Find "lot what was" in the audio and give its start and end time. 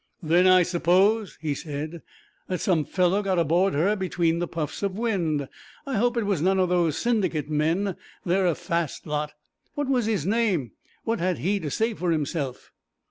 9.05-10.07